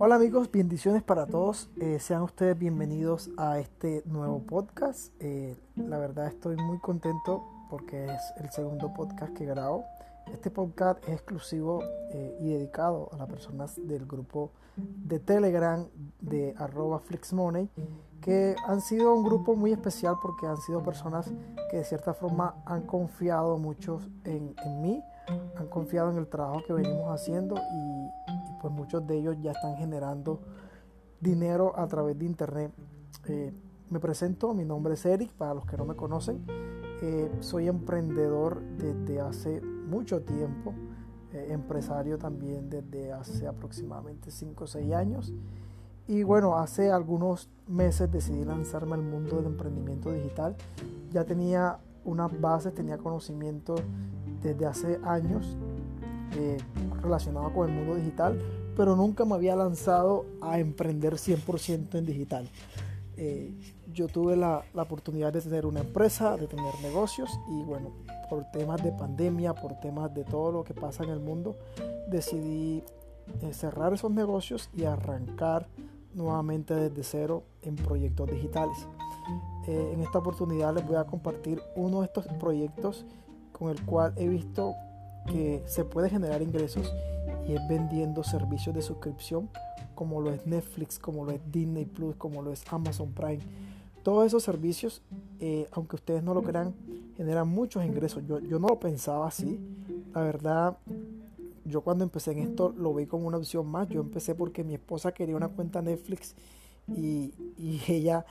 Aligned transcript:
Hola 0.00 0.14
amigos, 0.14 0.48
bendiciones 0.52 1.02
para 1.02 1.26
todos. 1.26 1.70
Eh, 1.80 1.98
sean 1.98 2.22
ustedes 2.22 2.56
bienvenidos 2.56 3.30
a 3.36 3.58
este 3.58 4.04
nuevo 4.06 4.38
podcast. 4.38 5.12
Eh, 5.18 5.56
la 5.74 5.98
verdad 5.98 6.28
estoy 6.28 6.54
muy 6.54 6.78
contento 6.78 7.42
porque 7.68 8.04
es 8.04 8.32
el 8.36 8.48
segundo 8.50 8.94
podcast 8.94 9.34
que 9.34 9.44
grabo. 9.44 9.84
Este 10.32 10.52
podcast 10.52 11.02
es 11.08 11.14
exclusivo 11.14 11.82
eh, 12.12 12.38
y 12.40 12.50
dedicado 12.50 13.08
a 13.12 13.16
las 13.16 13.28
personas 13.28 13.74
del 13.88 14.06
grupo 14.06 14.52
de 14.76 15.18
Telegram 15.18 15.84
de 16.20 16.54
arroba 16.56 17.00
FlexMoney, 17.00 17.68
que 18.20 18.54
han 18.68 18.80
sido 18.80 19.12
un 19.12 19.24
grupo 19.24 19.56
muy 19.56 19.72
especial 19.72 20.14
porque 20.22 20.46
han 20.46 20.58
sido 20.58 20.80
personas 20.80 21.28
que 21.72 21.78
de 21.78 21.84
cierta 21.84 22.14
forma 22.14 22.54
han 22.66 22.82
confiado 22.82 23.58
mucho 23.58 24.00
en, 24.22 24.54
en 24.64 24.80
mí, 24.80 25.02
han 25.56 25.66
confiado 25.66 26.12
en 26.12 26.18
el 26.18 26.28
trabajo 26.28 26.62
que 26.64 26.72
venimos 26.72 27.10
haciendo 27.10 27.56
y, 27.56 28.27
pues 28.60 28.72
muchos 28.72 29.06
de 29.06 29.18
ellos 29.18 29.36
ya 29.40 29.52
están 29.52 29.76
generando 29.76 30.40
dinero 31.20 31.78
a 31.78 31.86
través 31.86 32.18
de 32.18 32.24
internet. 32.24 32.72
Eh, 33.26 33.52
me 33.90 34.00
presento, 34.00 34.54
mi 34.54 34.64
nombre 34.64 34.94
es 34.94 35.06
Eric, 35.06 35.32
para 35.32 35.54
los 35.54 35.64
que 35.64 35.76
no 35.76 35.84
me 35.84 35.96
conocen. 35.96 36.44
Eh, 37.00 37.30
soy 37.40 37.68
emprendedor 37.68 38.60
desde 38.76 39.20
hace 39.20 39.60
mucho 39.60 40.22
tiempo, 40.22 40.74
eh, 41.32 41.48
empresario 41.50 42.18
también 42.18 42.68
desde 42.68 43.12
hace 43.12 43.46
aproximadamente 43.46 44.30
5 44.30 44.64
o 44.64 44.66
6 44.66 44.92
años. 44.92 45.32
Y 46.06 46.22
bueno, 46.22 46.56
hace 46.56 46.90
algunos 46.90 47.50
meses 47.66 48.10
decidí 48.10 48.44
lanzarme 48.44 48.94
al 48.94 49.02
mundo 49.02 49.36
del 49.36 49.46
emprendimiento 49.46 50.10
digital. 50.10 50.56
Ya 51.10 51.24
tenía 51.24 51.78
unas 52.04 52.40
bases, 52.40 52.74
tenía 52.74 52.98
conocimiento 52.98 53.74
desde 54.42 54.66
hace 54.66 55.00
años 55.04 55.56
eh, 56.40 56.56
relacionado 57.02 57.52
con 57.52 57.68
el 57.68 57.74
mundo 57.74 57.96
digital, 57.96 58.38
pero 58.76 58.94
nunca 58.94 59.24
me 59.24 59.34
había 59.34 59.56
lanzado 59.56 60.24
a 60.40 60.60
emprender 60.60 61.14
100% 61.14 61.98
en 61.98 62.06
digital. 62.06 62.48
Eh, 63.16 63.52
yo 63.92 64.06
tuve 64.06 64.36
la, 64.36 64.62
oportunidad 64.76 65.32
de 65.32 65.40
tener 65.40 65.66
una 65.66 65.80
empresa, 65.80 66.36
de 66.36 66.46
tener 66.46 66.72
negocios 66.80 67.40
y 67.50 67.64
bueno, 67.64 67.90
por 68.30 68.44
temas 68.52 68.84
de 68.84 68.92
pandemia, 68.92 69.52
por 69.52 69.80
temas 69.80 70.14
de 70.14 70.22
todo 70.22 70.52
lo 70.52 70.62
que 70.62 70.74
pasa 70.74 71.02
en 71.02 71.10
el 71.10 71.18
mundo, 71.18 71.56
decidí 72.08 72.84
eh, 73.42 73.52
cerrar 73.52 73.92
esos 73.92 74.12
negocios 74.12 74.70
y 74.72 74.84
arrancar 74.84 75.66
nuevamente 76.14 76.72
desde 76.72 77.02
cero 77.02 77.42
en 77.62 77.74
proyectos 77.74 78.30
digitales. 78.30 78.78
En 79.66 80.00
esta 80.00 80.20
oportunidad 80.20 80.72
les 80.74 80.86
voy 80.86 80.96
a 80.96 81.04
compartir 81.04 81.60
uno 81.74 82.00
de 82.00 82.06
estos 82.06 82.26
proyectos 82.38 83.04
con 83.52 83.70
el 83.70 83.84
cual 83.84 84.14
he 84.16 84.28
visto 84.28 84.76
que 85.32 85.62
se 85.66 85.84
puede 85.84 86.10
generar 86.10 86.42
ingresos 86.42 86.92
y 87.46 87.54
es 87.54 87.68
vendiendo 87.68 88.22
servicios 88.24 88.74
de 88.74 88.82
suscripción 88.82 89.48
como 89.98 90.20
lo 90.20 90.32
es 90.32 90.46
Netflix, 90.46 90.96
como 90.96 91.24
lo 91.24 91.32
es 91.32 91.40
Disney 91.50 91.84
Plus, 91.84 92.14
como 92.14 92.40
lo 92.40 92.52
es 92.52 92.62
Amazon 92.70 93.10
Prime. 93.10 93.40
Todos 94.04 94.26
esos 94.26 94.44
servicios, 94.44 95.02
eh, 95.40 95.66
aunque 95.72 95.96
ustedes 95.96 96.22
no 96.22 96.34
lo 96.34 96.42
crean, 96.42 96.72
generan 97.16 97.48
muchos 97.48 97.84
ingresos. 97.84 98.24
Yo, 98.24 98.38
yo 98.38 98.60
no 98.60 98.68
lo 98.68 98.78
pensaba 98.78 99.26
así. 99.26 99.58
La 100.14 100.20
verdad, 100.20 100.78
yo 101.64 101.80
cuando 101.80 102.04
empecé 102.04 102.30
en 102.30 102.38
esto 102.38 102.72
lo 102.76 102.94
vi 102.94 103.06
como 103.06 103.26
una 103.26 103.38
opción 103.38 103.66
más. 103.66 103.88
Yo 103.88 104.00
empecé 104.00 104.36
porque 104.36 104.62
mi 104.62 104.74
esposa 104.74 105.10
quería 105.10 105.34
una 105.34 105.48
cuenta 105.48 105.82
Netflix 105.82 106.36
y, 106.86 107.34
y 107.58 107.80
ella 107.88 108.24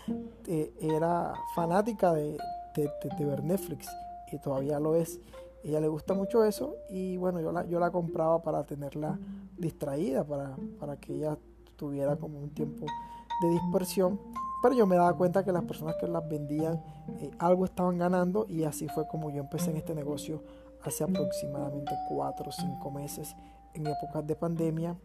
eh, 0.47 0.71
era 0.79 1.33
fanática 1.53 2.13
de, 2.13 2.37
de, 2.75 2.89
de, 3.17 3.25
ver 3.25 3.43
Netflix 3.43 3.87
y 4.31 4.37
todavía 4.37 4.79
lo 4.79 4.95
es 4.95 5.19
ella 5.67 5.81
le 5.81 5.87
gusta 5.87 6.13
mucho 6.13 6.43
eso 6.43 6.75
y 6.89 7.17
bueno, 7.17 7.41
yo 7.41 7.51
la, 7.51 7.65
yo 7.65 7.79
la 7.79 7.91
compraba 7.91 8.41
para 8.41 8.63
tenerla 8.65 9.19
distraída, 9.57 10.23
para, 10.23 10.55
para 10.79 10.97
que 10.97 11.13
ella 11.15 11.37
tuviera 11.75 12.15
como 12.15 12.39
un 12.39 12.49
tiempo 12.49 12.85
de 13.42 13.49
dispersión. 13.49 14.19
Pero 14.61 14.75
yo 14.75 14.87
me 14.87 14.95
daba 14.95 15.15
cuenta 15.15 15.43
que 15.43 15.52
las 15.52 15.64
personas 15.64 15.95
que 15.99 16.08
las 16.08 16.27
vendían 16.27 16.81
eh, 17.19 17.31
algo 17.37 17.65
estaban 17.65 17.97
ganando 17.97 18.45
y 18.49 18.64
así 18.64 18.87
fue 18.87 19.08
como 19.08 19.30
yo 19.30 19.42
empecé 19.42 19.69
en 19.71 19.77
este 19.77 19.93
negocio 19.93 20.42
hace 20.83 21.03
aproximadamente 21.03 21.92
4 22.09 22.49
o 22.49 22.52
5 22.52 22.92
meses 22.92 23.36
en 23.73 23.87
épocas 23.87 24.25
de 24.25 24.36
pandemia 24.36 24.95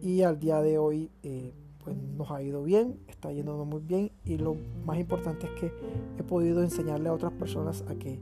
y 0.00 0.22
al 0.22 0.38
día 0.38 0.60
de 0.62 0.78
hoy 0.78 1.10
eh, 1.22 1.52
pues 1.82 1.96
nos 1.96 2.30
ha 2.30 2.42
ido 2.42 2.62
bien, 2.62 3.00
está 3.08 3.32
yendo 3.32 3.64
muy 3.64 3.80
bien 3.80 4.12
y 4.24 4.36
lo 4.38 4.56
más 4.84 4.98
importante 4.98 5.46
es 5.46 5.52
que 5.60 5.72
he 6.18 6.22
podido 6.22 6.62
enseñarle 6.62 7.08
a 7.08 7.12
otras 7.12 7.32
personas 7.32 7.84
a 7.88 7.94
que 7.94 8.20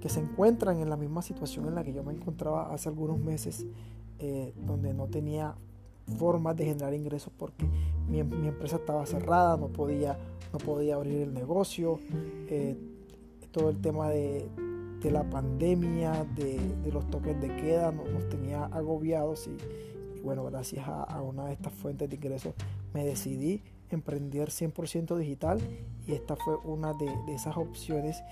que 0.00 0.08
se 0.08 0.20
encuentran 0.20 0.78
en 0.78 0.90
la 0.90 0.96
misma 0.96 1.22
situación 1.22 1.66
en 1.66 1.74
la 1.74 1.84
que 1.84 1.92
yo 1.92 2.02
me 2.02 2.12
encontraba 2.12 2.72
hace 2.72 2.88
algunos 2.88 3.18
meses, 3.18 3.66
eh, 4.18 4.52
donde 4.66 4.94
no 4.94 5.06
tenía 5.06 5.54
formas 6.18 6.56
de 6.56 6.64
generar 6.64 6.94
ingresos 6.94 7.32
porque 7.36 7.66
mi, 8.08 8.20
empresa 8.20 8.76
estaba 8.76 9.04
cerrada, 9.06 9.56
no 9.56 9.68
podía, 9.68 10.18
no 10.52 10.58
podía 10.58 10.94
abrir 10.94 11.22
el 11.22 11.34
negocio, 11.34 11.98
eh, 12.48 12.76
todo 13.52 13.70
el 13.70 13.80
tema 13.80 14.08
de, 14.08 14.48
la 15.02 15.28
pandemia, 15.28 16.26
de, 16.34 16.60
los 16.92 17.08
toques 17.10 17.40
de 17.40 17.54
queda, 17.56 17.92
nos, 17.92 18.28
tenía 18.28 18.64
agobiados 18.66 19.48
y, 19.48 20.22
bueno, 20.22 20.44
gracias 20.44 20.86
a 20.88 21.22
una 21.22 21.46
de 21.46 21.52
estas 21.52 21.72
fuentes 21.72 22.08
de 22.08 22.16
ingresos 22.16 22.54
me 22.92 23.04
decidí 23.04 23.62
emprender 23.94 24.50
100% 24.50 25.16
digital 25.16 25.60
y 26.06 26.12
esta 26.12 26.36
fue 26.36 26.56
una 26.64 26.92
de, 26.94 27.08
esas 27.28 27.56
opciones 27.56 28.22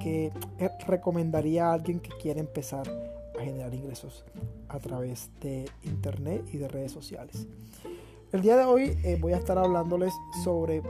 que 0.00 0.32
eh, 0.58 0.70
recomendaría 0.86 1.68
a 1.68 1.72
alguien 1.72 2.00
que 2.00 2.10
quiere 2.20 2.40
empezar 2.40 2.88
a 3.38 3.42
generar 3.42 3.74
ingresos 3.74 4.24
a 4.68 4.78
través 4.78 5.30
de 5.40 5.68
internet 5.82 6.44
y 6.52 6.58
de 6.58 6.68
redes 6.68 6.92
sociales. 6.92 7.46
El 8.32 8.42
día 8.42 8.56
de 8.56 8.64
hoy 8.64 8.96
eh, 9.04 9.18
voy 9.20 9.32
a 9.32 9.36
estar 9.36 9.58
hablándoles 9.58 10.12
sobre 10.42 10.82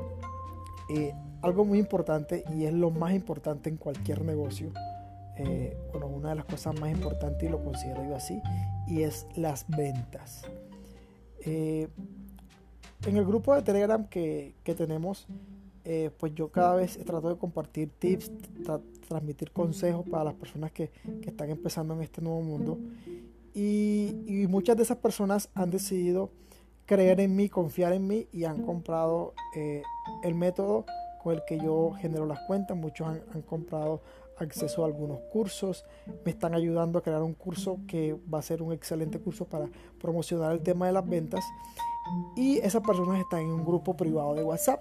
eh, 0.91 1.15
algo 1.43 1.65
muy 1.65 1.79
importante 1.79 2.45
y 2.55 2.65
es 2.65 2.73
lo 2.73 2.91
más 2.91 3.15
importante 3.15 3.69
en 3.71 3.77
cualquier 3.77 4.25
negocio. 4.25 4.73
bueno, 5.91 6.07
una 6.07 6.31
de 6.31 6.37
las 6.37 6.45
cosas 6.45 6.79
más 6.79 6.91
importantes 6.91 7.43
y 7.43 7.51
lo 7.51 7.63
considero 7.63 8.05
yo 8.05 8.15
así 8.15 8.41
y 8.87 9.03
es 9.03 9.27
las 9.35 9.67
ventas 9.69 10.43
en 13.07 13.17
el 13.17 13.25
grupo 13.25 13.55
de 13.55 13.63
Telegram 13.63 14.07
que, 14.07 14.55
tenemos, 14.77 15.27
eh, 15.85 16.11
pues 16.19 16.35
yo 16.35 16.51
cada 16.51 16.77
vez 16.77 16.99
trato 17.05 17.29
de 17.29 17.37
compartir 17.37 17.91
tips, 17.99 18.31
transmitir 19.09 19.51
consejos 19.51 20.09
para 20.09 20.25
las 20.25 20.35
personas 20.35 20.73
que, 20.73 20.91
están 21.23 21.51
empezando 21.51 21.95
en 21.95 22.03
este 22.03 22.23
nuevo 22.23 22.43
mundo. 22.43 22.79
Y, 23.55 24.47
muchas 24.49 24.77
de 24.77 24.85
esas 24.85 24.99
personas 24.99 25.51
han 25.55 25.71
decidido 25.71 26.31
creer 26.87 27.21
en 27.21 27.37
mí, 27.37 27.49
confiar 27.49 27.93
en 27.93 28.07
mí 28.07 28.27
y 28.33 28.45
han 28.45 28.63
comprado 28.63 29.35
eh, 29.57 29.83
el 30.23 30.35
método 30.35 30.85
con 31.23 31.35
el 31.35 31.43
que 31.47 31.59
yo 31.59 31.93
genero 31.99 32.27
las 32.27 32.41
cuentas. 32.47 32.77
Muchos 32.77 33.07
han, 33.07 33.23
han, 33.35 33.43
comprado 33.43 34.03
acceso 34.39 34.83
a 34.83 34.87
algunos 34.87 35.21
cursos, 35.33 35.85
me 36.25 36.31
están 36.31 36.55
ayudando 36.55 36.99
a 36.99 37.03
crear 37.03 37.23
un 37.23 37.35
curso 37.35 37.79
que 37.87 38.19
va 38.33 38.39
a 38.39 38.43
ser 38.43 38.63
un 38.63 38.73
excelente 38.73 39.19
curso 39.19 39.45
para 39.45 39.69
promocionar 40.01 40.53
el 40.53 40.61
tema 40.61 40.87
de 40.87 40.93
las 40.93 41.09
ventas 41.09 41.45
y 42.37 42.59
esas 42.59 42.83
personas 42.83 43.21
están 43.21 43.41
en 43.41 43.49
un 43.49 43.65
grupo 43.65 43.97
privado 43.97 44.35
de 44.35 44.43
WhatsApp. 44.43 44.81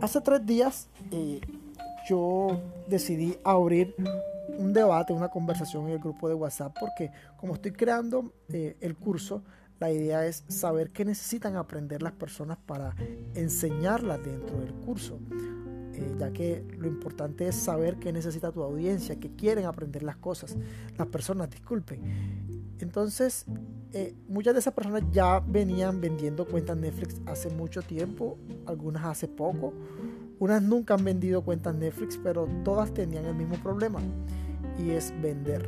Hace 0.00 0.20
tres 0.20 0.44
días 0.44 0.88
eh, 1.10 1.40
yo 2.08 2.60
decidí 2.86 3.36
abrir 3.44 3.94
un 4.58 4.72
debate, 4.72 5.12
una 5.12 5.28
conversación 5.28 5.86
en 5.86 5.92
el 5.92 5.98
grupo 5.98 6.28
de 6.28 6.34
WhatsApp 6.34 6.74
porque 6.78 7.10
como 7.36 7.54
estoy 7.54 7.72
creando 7.72 8.32
eh, 8.48 8.76
el 8.80 8.96
curso, 8.96 9.42
la 9.78 9.90
idea 9.90 10.24
es 10.26 10.44
saber 10.48 10.90
qué 10.90 11.04
necesitan 11.04 11.56
aprender 11.56 12.02
las 12.02 12.12
personas 12.12 12.56
para 12.64 12.94
enseñarlas 13.34 14.22
dentro 14.24 14.58
del 14.60 14.72
curso. 14.72 15.18
Eh, 15.96 16.14
ya 16.18 16.30
que 16.30 16.62
lo 16.78 16.86
importante 16.88 17.48
es 17.48 17.54
saber 17.54 17.96
qué 17.96 18.12
necesita 18.12 18.52
tu 18.52 18.62
audiencia, 18.62 19.18
que 19.18 19.30
quieren 19.30 19.64
aprender 19.64 20.02
las 20.02 20.16
cosas, 20.16 20.56
las 20.98 21.06
personas, 21.06 21.48
disculpen. 21.50 22.00
Entonces, 22.80 23.46
eh, 23.92 24.14
muchas 24.28 24.52
de 24.52 24.60
esas 24.60 24.74
personas 24.74 25.02
ya 25.10 25.40
venían 25.40 26.00
vendiendo 26.00 26.44
cuentas 26.44 26.76
Netflix 26.76 27.20
hace 27.24 27.48
mucho 27.48 27.80
tiempo, 27.80 28.36
algunas 28.66 29.04
hace 29.06 29.26
poco, 29.26 29.72
unas 30.38 30.62
nunca 30.62 30.94
han 30.94 31.04
vendido 31.04 31.42
cuentas 31.42 31.74
Netflix, 31.74 32.18
pero 32.22 32.46
todas 32.62 32.92
tenían 32.92 33.24
el 33.24 33.34
mismo 33.34 33.56
problema 33.56 34.00
y 34.78 34.90
es 34.90 35.14
vender. 35.22 35.66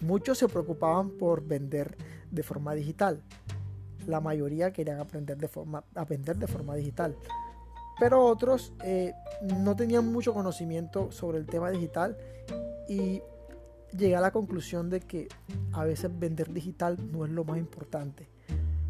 Muchos 0.00 0.38
se 0.38 0.48
preocupaban 0.48 1.10
por 1.10 1.46
vender 1.46 1.96
de 2.32 2.42
forma 2.42 2.74
digital. 2.74 3.22
La 4.08 4.20
mayoría 4.20 4.72
querían 4.72 4.98
aprender 4.98 5.38
de 5.38 5.46
forma, 5.46 5.84
a 5.94 6.04
vender 6.04 6.36
de 6.36 6.48
forma 6.48 6.74
digital. 6.74 7.16
Pero 7.98 8.24
otros 8.24 8.72
eh, 8.84 9.14
no 9.42 9.74
tenían 9.74 10.12
mucho 10.12 10.34
conocimiento 10.34 11.10
sobre 11.10 11.38
el 11.38 11.46
tema 11.46 11.70
digital 11.70 12.16
y 12.88 13.22
llegué 13.96 14.16
a 14.16 14.20
la 14.20 14.30
conclusión 14.30 14.90
de 14.90 15.00
que 15.00 15.28
a 15.72 15.84
veces 15.84 16.10
vender 16.18 16.52
digital 16.52 16.98
no 17.10 17.24
es 17.24 17.30
lo 17.30 17.44
más 17.44 17.58
importante. 17.58 18.28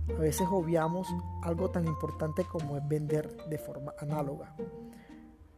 A 0.08 0.20
veces 0.20 0.46
obviamos 0.50 1.08
algo 1.42 1.70
tan 1.70 1.86
importante 1.86 2.44
como 2.44 2.76
es 2.76 2.88
vender 2.88 3.36
de 3.48 3.58
forma 3.58 3.92
análoga. 3.98 4.54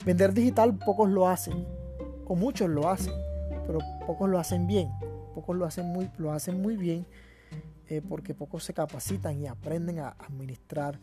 Vender 0.04 0.32
digital 0.32 0.78
pocos 0.78 1.08
lo 1.08 1.28
hacen, 1.28 1.66
o 2.26 2.34
muchos 2.34 2.68
lo 2.68 2.88
hacen, 2.88 3.12
pero 3.66 3.78
pocos 4.06 4.28
lo 4.28 4.38
hacen 4.38 4.66
bien. 4.66 4.90
Pocos 5.34 5.56
lo 5.56 5.66
hacen 5.66 5.86
muy, 5.86 6.10
lo 6.16 6.32
hacen 6.32 6.60
muy 6.60 6.76
bien. 6.76 7.06
Eh, 7.90 8.02
porque 8.06 8.34
pocos 8.34 8.64
se 8.64 8.74
capacitan 8.74 9.40
y 9.40 9.46
aprenden 9.46 10.00
a 10.00 10.10
administrar 10.18 11.00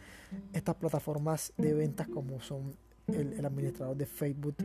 estas 0.54 0.76
plataformas 0.76 1.52
de 1.58 1.74
ventas 1.74 2.08
como 2.08 2.40
son 2.42 2.76
el, 3.08 3.44
administrador 3.44 3.98
de 3.98 4.06
Facebook, 4.06 4.56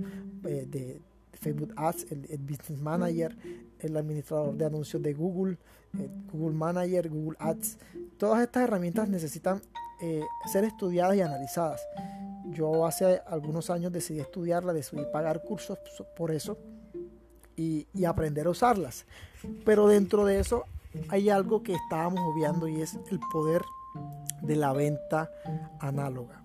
eh, 0.45 0.67
de 0.69 1.01
Facebook 1.33 1.73
Ads, 1.77 2.09
el, 2.11 2.39
Business 2.39 2.79
Manager, 2.79 3.35
el 3.79 3.97
administrador 3.97 4.55
de 4.55 4.67
anuncios 4.67 5.03
de 5.03 5.15
Google, 5.15 5.57
Google 6.31 6.57
Manager, 6.57 7.09
Google 7.09 7.39
Ads. 7.39 7.79
Todas 8.19 8.43
estas 8.43 8.65
herramientas 8.65 9.09
necesitan 9.09 9.63
eh, 10.03 10.23
ser 10.53 10.65
estudiadas 10.65 11.17
y 11.17 11.23
analizadas. 11.23 11.81
Yo 12.51 12.85
hace 12.85 13.23
algunos 13.27 13.71
años 13.71 13.93
decidí 13.93 14.21
estudiarla, 14.21 14.75
decidí 14.75 15.07
pagar 15.11 15.43
cursos 15.43 15.79
por 16.19 16.33
eso 16.33 16.59
y 17.57 18.05
aprender 18.05 18.47
a 18.47 18.51
usarlas. 18.51 19.07
Pero 19.65 19.87
dentro 19.87 20.25
de 20.25 20.41
eso 20.41 20.65
hay 21.09 21.31
algo 21.31 21.63
que 21.63 21.75
estábamos 21.75 22.21
obviando 22.21 22.69
y 22.69 22.81
es 22.81 22.99
el 23.11 23.21
poder 23.33 23.63
de 24.43 24.57
la 24.57 24.73
venta 24.73 25.31
análoga, 25.81 26.43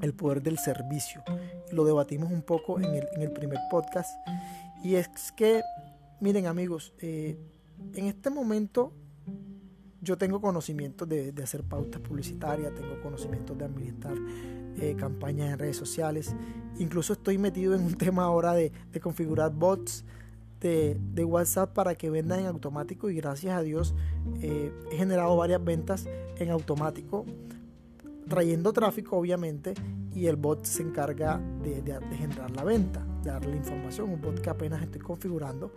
el 0.00 0.14
poder 0.14 0.42
del 0.42 0.58
servicio. 0.58 1.22
Lo 1.70 1.84
debatimos 1.84 2.30
un 2.30 2.42
poco 2.42 2.78
en 2.80 2.94
el, 3.20 3.32
primer 3.32 3.58
podcast. 3.70 4.10
Y 4.82 4.96
es 4.96 5.08
que, 5.32 5.62
miren 6.20 6.46
amigos, 6.46 6.92
eh, 6.98 7.38
en 7.94 8.06
este 8.06 8.30
momento 8.30 8.92
yo 10.02 10.18
tengo 10.18 10.40
conocimientos 10.40 11.08
de, 11.08 11.32
hacer 11.42 11.62
pautas 11.62 12.00
publicitarias, 12.00 12.74
tengo 12.74 13.00
conocimientos 13.00 13.56
de 13.56 13.64
administrar 13.64 14.16
eh, 14.76 14.96
campañas 14.98 15.52
en 15.52 15.58
redes 15.58 15.76
sociales, 15.76 16.34
incluso 16.78 17.12
estoy 17.12 17.38
metido 17.38 17.74
en 17.74 17.82
un 17.82 17.94
tema 17.98 18.24
ahora 18.24 18.52
de, 18.52 18.72
configurar 19.00 19.52
bots 19.52 20.04
de, 20.68 21.24
WhatsApp 21.24 21.72
para 21.72 21.94
que 21.94 22.10
vendan 22.10 22.40
en 22.40 22.46
automático 22.46 23.10
y 23.10 23.16
gracias 23.16 23.56
a 23.56 23.62
Dios 23.62 23.94
eh, 24.40 24.72
he 24.90 24.96
generado 24.96 25.36
varias 25.36 25.62
ventas 25.64 26.06
en 26.38 26.50
automático, 26.50 27.24
trayendo 28.28 28.72
tráfico 28.72 29.16
obviamente 29.16 29.74
y 30.14 30.26
el 30.26 30.36
bot 30.36 30.64
se 30.64 30.82
encarga 30.82 31.40
de, 31.62 31.82
generar 32.16 32.50
la 32.52 32.64
venta, 32.64 33.04
de 33.22 33.30
darle 33.30 33.56
información, 33.56 34.10
un 34.10 34.20
bot 34.20 34.40
que 34.40 34.50
apenas 34.50 34.82
estoy 34.82 35.00
configurando 35.00 35.72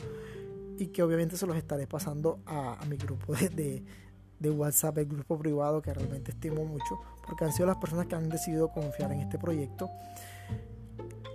y 0.78 0.88
que 0.88 1.02
obviamente 1.02 1.38
se 1.38 1.48
los 1.48 1.56
estaré 1.56 1.88
pasando 1.88 2.40
a, 2.46 2.78
mi 2.88 2.98
grupo 2.98 3.34
de, 3.34 3.84
de 4.40 4.50
WhatsApp, 4.50 4.98
el 5.00 5.06
grupo 5.06 5.38
privado 5.38 5.81
que 5.81 5.94
realmente 5.94 6.31
estimo 6.31 6.66
mucho, 6.66 7.00
porque 7.26 7.46
han 7.46 7.54
sido 7.54 7.68
las 7.68 7.78
personas 7.78 8.08
que 8.08 8.16
han 8.16 8.30
decidido 8.30 8.70
confiar 8.70 9.12
en 9.12 9.22
este 9.22 9.40
proyecto. 9.40 9.90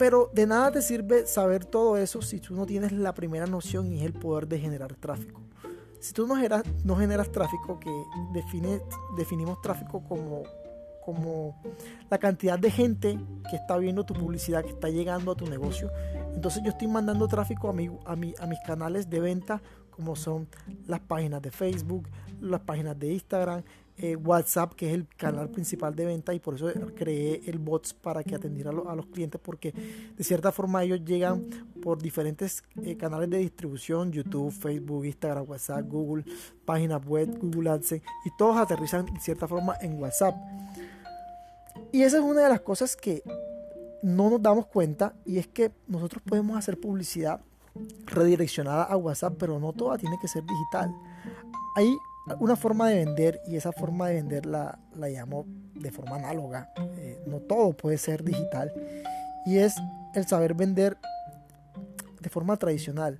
Pero 0.00 0.30
de 0.32 0.46
nada 0.46 0.70
te 0.70 0.80
sirve 0.80 1.26
saber 1.26 1.66
todo 1.66 1.98
eso 1.98 2.22
si 2.22 2.40
tú 2.40 2.54
no 2.54 2.64
tienes 2.64 2.90
la 2.90 3.12
primera 3.12 3.44
noción 3.44 3.92
y 3.92 3.98
es 3.98 4.06
el 4.06 4.14
poder 4.14 4.48
de 4.48 4.58
generar 4.58 4.94
tráfico. 4.94 5.42
Si 5.98 6.14
tú 6.14 6.26
no 6.26 6.36
generas, 6.36 6.62
no 6.84 6.96
generas 6.96 7.30
tráfico, 7.30 7.78
que 7.78 7.90
define, 8.32 8.80
definimos 9.18 9.60
tráfico 9.60 10.02
como, 10.02 10.44
como 11.04 11.62
la 12.08 12.16
cantidad 12.16 12.58
de 12.58 12.70
gente 12.70 13.20
que 13.50 13.56
está 13.56 13.76
viendo 13.76 14.06
tu 14.06 14.14
publicidad, 14.14 14.64
que 14.64 14.70
está 14.70 14.88
llegando 14.88 15.32
a 15.32 15.34
tu 15.34 15.44
negocio, 15.44 15.90
entonces 16.34 16.62
yo 16.64 16.70
estoy 16.70 16.88
mandando 16.88 17.28
tráfico 17.28 17.68
a, 17.68 17.74
mi, 17.74 17.90
a, 18.06 18.16
mi, 18.16 18.34
a 18.38 18.46
mis 18.46 18.60
canales 18.60 19.10
de 19.10 19.20
venta 19.20 19.60
como 19.90 20.16
son 20.16 20.48
las 20.86 21.00
páginas 21.00 21.42
de 21.42 21.50
Facebook, 21.50 22.08
las 22.40 22.60
páginas 22.60 22.98
de 22.98 23.12
Instagram, 23.12 23.62
eh, 24.02 24.16
WhatsApp, 24.16 24.72
que 24.72 24.88
es 24.88 24.94
el 24.94 25.06
canal 25.08 25.50
principal 25.50 25.94
de 25.94 26.06
venta, 26.06 26.32
y 26.32 26.40
por 26.40 26.54
eso 26.54 26.72
creé 26.96 27.42
el 27.44 27.58
bots 27.58 27.92
para 27.92 28.24
que 28.24 28.34
atendiera 28.34 28.70
a, 28.70 28.94
los 28.94 29.06
clientes, 29.06 29.38
porque 29.44 29.72
de 30.16 30.24
cierta 30.24 30.52
forma 30.52 30.82
ellos 30.82 31.04
llegan 31.04 31.44
por 31.82 32.00
diferentes 32.00 32.62
eh, 32.82 32.96
canales 32.96 33.28
de 33.28 33.36
distribución, 33.38 34.10
YouTube, 34.10 34.52
Facebook, 34.52 35.04
Instagram, 35.04 35.44
WhatsApp, 35.46 35.86
Google, 35.86 36.24
páginas 36.64 37.04
web, 37.04 37.28
Google 37.42 37.68
AdSense, 37.68 38.02
y 38.24 38.30
todos 38.38 38.56
aterrizan 38.56 39.04
de 39.04 39.20
cierta 39.20 39.46
forma 39.46 39.76
en 39.82 40.00
WhatsApp. 40.00 40.34
Y 41.92 42.02
esa 42.02 42.16
es 42.16 42.22
una 42.22 42.42
de 42.42 42.48
las 42.48 42.62
cosas 42.62 42.96
que 42.96 43.22
no 44.02 44.30
nos 44.30 44.40
damos 44.40 44.64
cuenta, 44.66 45.14
y 45.26 45.36
es 45.36 45.46
que 45.46 45.72
nosotros 45.86 46.22
podemos 46.26 46.56
hacer 46.56 46.80
publicidad 46.80 47.42
redireccionada 48.06 48.84
a 48.84 48.96
WhatsApp, 48.96 49.34
pero 49.38 49.60
no 49.60 49.74
toda 49.74 49.98
tiene 49.98 50.16
que 50.22 50.28
ser 50.28 50.42
digital. 50.42 50.94
Hay 51.76 51.94
una 52.38 52.56
forma 52.56 52.88
de 52.88 53.04
vender 53.04 53.40
y 53.46 53.56
esa 53.56 53.72
forma 53.72 54.08
de 54.08 54.14
vender 54.14 54.46
la, 54.46 54.78
la 54.94 55.08
llamo 55.08 55.46
de 55.74 55.90
forma 55.90 56.16
análoga. 56.16 56.72
Eh, 56.98 57.22
no 57.26 57.38
todo 57.38 57.72
puede 57.72 57.98
ser 57.98 58.22
digital 58.24 58.72
y 59.46 59.58
es 59.58 59.74
el 60.14 60.26
saber 60.26 60.54
vender 60.54 60.96
de 62.20 62.28
forma 62.28 62.56
tradicional. 62.56 63.18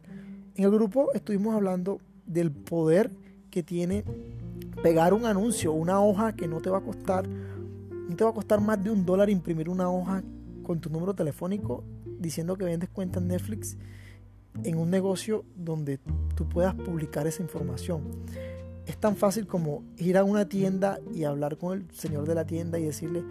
En 0.55 0.65
el 0.65 0.71
grupo 0.71 1.13
estuvimos 1.15 1.55
hablando 1.55 2.01
del 2.27 2.53
poder 2.53 3.11
que 3.51 3.63
tiene 3.63 4.05
pegar 4.83 5.15
un 5.15 5.27
anuncio, 5.27 5.73
una 5.73 6.01
hoja 6.01 6.35
que 6.35 6.47
no 6.47 6.61
te 6.61 6.71
va 6.71 6.79
a 6.79 6.83
costar, 6.83 7.27
no 7.29 8.17
te 8.17 8.25
va 8.25 8.31
a 8.31 8.35
costar 8.35 8.61
más 8.61 8.83
de 8.83 8.91
un 8.91 9.05
dólar 9.05 9.31
imprimir 9.31 9.69
una 9.69 9.91
hoja 9.91 10.23
con 10.63 10.81
tu 10.81 10.91
número 10.91 11.15
telefónico 11.15 11.83
diciendo 12.19 12.57
que 12.57 12.65
vendes 12.65 12.91
cuenta 12.91 13.19
en 13.19 13.29
Netflix 13.29 13.77
en 14.65 14.79
un 14.79 14.91
negocio 14.91 15.45
donde 15.57 15.99
tú 16.35 16.49
puedas 16.49 16.75
publicar 16.75 17.27
esa 17.27 17.43
información. 17.43 18.03
Es 18.91 18.97
tan 18.97 19.15
fácil 19.15 19.47
como 19.47 19.85
ir 19.99 20.19
a 20.19 20.25
una 20.25 20.49
tienda 20.49 20.99
y 21.15 21.23
hablar 21.23 21.59
con 21.59 21.79
el 21.79 21.95
señor 21.95 22.27
de 22.27 22.35
la 22.35 22.45
tienda 22.45 22.77
y 22.77 22.87
decirle, 22.87 23.23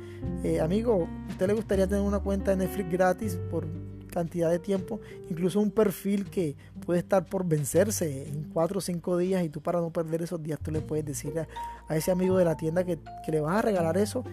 eh, 0.41 0.61
amigo, 0.61 1.05
¿usted 1.27 1.47
le 1.47 1.53
gustaría 1.53 1.85
tener 1.85 2.01
una 2.01 2.19
cuenta 2.19 2.51
de 2.51 2.65
Netflix 2.65 2.89
gratis 2.89 3.37
por 3.51 3.67
cantidad 4.09 4.49
de 4.49 4.59
tiempo? 4.59 5.01
Incluso 5.29 5.59
un 5.59 5.71
perfil 5.71 6.29
que 6.29 6.55
puede 6.85 7.01
estar 7.01 7.25
por 7.25 7.45
vencerse 7.45 8.29
en 8.29 8.45
cuatro 8.45 8.77
o 8.77 8.81
cinco 8.81 9.17
días 9.17 9.43
y 9.43 9.49
tú 9.49 9.59
para 9.59 9.81
no 9.81 9.91
perder 9.91 10.21
esos 10.21 10.41
días 10.41 10.59
tú 10.63 10.71
le 10.71 10.79
puedes 10.79 11.03
decir 11.03 11.33
a, 11.37 11.93
ese 11.93 12.09
amigo 12.09 12.37
de 12.37 12.45
la 12.45 12.55
tienda 12.55 12.85
que, 12.85 12.97
que 13.25 13.31
le 13.33 13.41
vas 13.41 13.57
a 13.57 13.61
regalar 13.61 13.97
eso 13.97 14.23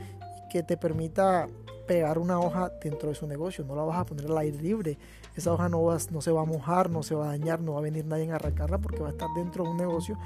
y 0.46 0.49
que 0.49 0.62
te 0.62 0.76
permita 0.76 1.49
pegar 1.87 2.19
una 2.19 2.38
hoja 2.41 2.73
dentro 2.83 3.09
de 3.09 3.15
su 3.15 3.27
negocio, 3.27 3.65
no 3.65 3.75
la 3.75 3.83
vas 3.83 3.99
a 3.99 4.05
poner 4.05 4.27
al 4.27 4.38
aire 4.38 4.59
libre. 4.61 4.99
Esa 5.35 5.53
hoja 5.53 5.69
no, 5.69 5.83
no 6.11 6.21
se 6.21 6.31
va 6.31 6.43
a 6.43 6.44
mojar, 6.44 6.91
no 6.91 7.03
se 7.03 7.15
va 7.15 7.27
a 7.27 7.29
dañar, 7.29 7.61
no 7.61 7.75
va 7.75 7.79
a 7.79 7.83
venir 7.83 8.05
nadie 8.05 8.31
a 8.31 8.37
arrancarla 8.37 8.79
porque 8.79 9.00
va 9.00 9.09
a 9.09 9.12
estar 9.12 9.29
dentro 9.35 9.65
de 9.65 9.71
un 9.71 9.77
negocio 9.77 10.19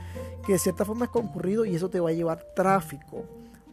que 0.47 0.53
de 0.53 0.59
cierta 0.59 0.85
forma 0.85 1.07
es 1.07 1.11
concurrido 1.11 1.65
y 1.65 1.75
eso 1.75 1.91
te 1.91 2.01
va 2.01 2.11
a 2.11 2.13
llevar 2.13 2.45
tráfico. 2.55 3.25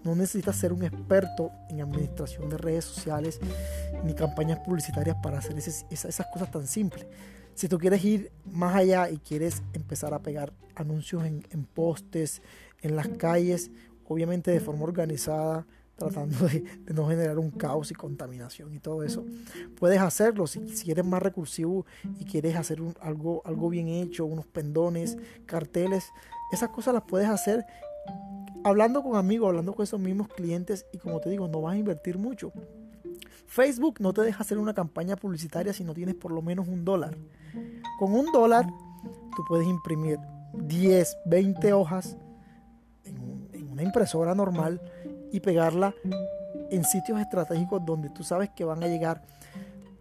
No 0.04 0.16
necesitas 0.16 0.56
ser 0.56 0.74
un 0.74 0.84
experto 0.84 1.52
en 1.70 1.82
administración 1.82 2.50
de 2.50 2.58
redes 2.58 2.86
sociales 2.86 3.40
ni 4.04 4.14
campañas 4.14 4.60
publicitarias 4.60 5.18
para 5.22 5.40
hacer 5.40 5.58
esas 5.58 6.28
cosas 6.32 6.50
tan 6.52 6.66
simples. 6.68 7.06
Si 7.56 7.68
tú 7.68 7.78
quieres 7.78 8.04
ir 8.06 8.32
más 8.46 8.76
allá 8.76 9.10
y 9.10 9.18
quieres 9.18 9.64
empezar 9.74 10.14
a 10.14 10.20
pegar 10.20 10.54
anuncios 10.76 11.26
en, 11.26 11.46
en 11.50 11.66
postes, 11.66 12.42
en 12.82 12.96
las 12.96 13.08
calles, 13.08 13.72
obviamente 14.08 14.52
de 14.52 14.60
forma 14.60 14.84
organizada, 14.84 15.66
tratando 15.98 16.48
de, 16.48 16.64
no 16.94 17.08
generar 17.08 17.40
un 17.40 17.52
caos 17.52 17.92
y 17.92 17.96
contaminación 17.96 18.74
y 18.74 18.80
todo 18.80 19.04
eso. 19.04 19.26
Puedes 19.78 20.00
hacerlo 20.00 20.48
si, 20.48 20.70
si 20.70 20.92
eres 20.92 21.04
más 21.04 21.22
recursivo 21.22 21.86
y 22.20 22.26
quieres 22.26 22.56
hacer 22.56 22.80
algo, 23.02 23.42
algo 23.46 23.70
bien 23.70 23.90
hecho, 23.90 24.26
unos 24.26 24.46
pendones, 24.46 25.18
carteles, 25.46 26.06
esas 26.52 26.70
cosas 26.70 26.94
las 26.94 27.04
puedes 27.04 27.28
hacer 27.28 27.66
hablando 28.64 29.04
con 29.04 29.16
amigos, 29.16 29.50
hablando 29.50 29.74
con 29.74 29.84
esos 29.84 30.00
mismos 30.00 30.28
clientes 30.28 30.86
y 30.94 30.98
como 30.98 31.20
te 31.20 31.30
digo, 31.30 31.48
no 31.48 31.62
vas 31.62 31.74
a 31.76 31.78
invertir 31.78 32.18
mucho. 32.18 32.52
Facebook 33.46 33.96
no 34.00 34.14
te 34.14 34.22
deja 34.22 34.42
hacer 34.42 34.58
una 34.58 34.74
campaña 34.74 35.16
publicitaria 35.16 35.74
si 35.74 35.84
no 35.84 35.94
tienes 35.94 36.16
por 36.16 36.32
lo 36.32 36.42
menos 36.42 36.68
un 36.68 36.86
dólar. 36.86 37.18
Con 37.98 38.14
un 38.14 38.32
dólar 38.32 38.68
tú 39.36 39.44
puedes 39.48 39.68
imprimir 39.68 40.20
10, 40.54 41.18
20 41.26 41.74
hojas 41.74 42.18
en 43.54 43.72
una 43.72 43.84
impresora 43.84 44.36
normal 44.36 44.82
y 45.32 45.40
pegarla 45.40 45.94
en 46.70 46.84
sitios 46.84 47.20
estratégicos 47.20 47.86
donde 47.86 48.10
tú 48.10 48.24
sabes 48.24 48.50
que 48.56 48.64
van 48.64 48.84
a 48.84 48.88
llegar 48.88 49.24